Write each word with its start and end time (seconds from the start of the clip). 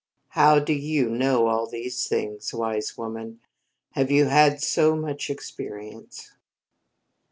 "How 0.29 0.57
do 0.57 0.73
you 0.73 1.11
know 1.11 1.45
all 1.45 1.65
of 1.65 1.69
these 1.71 2.07
things, 2.07 2.55
Wise 2.55 2.97
Woman? 2.97 3.39
Have 3.91 4.09
you 4.09 4.25
had 4.25 4.59
so 4.59 4.95
much 4.95 5.29
experience?" 5.29 6.31